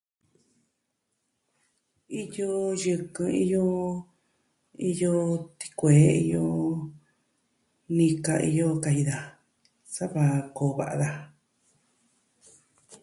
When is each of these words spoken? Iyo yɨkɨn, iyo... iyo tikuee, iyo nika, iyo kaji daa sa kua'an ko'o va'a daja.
Iyo 2.21 2.49
yɨkɨn, 2.83 3.29
iyo... 3.43 3.65
iyo 4.89 5.13
tikuee, 5.59 6.09
iyo 6.23 6.43
nika, 7.95 8.33
iyo 8.49 8.67
kaji 8.83 9.03
daa 9.09 9.25
sa 9.93 10.03
kua'an 10.13 10.39
ko'o 10.55 10.75
va'a 10.77 10.95
daja. 11.01 11.21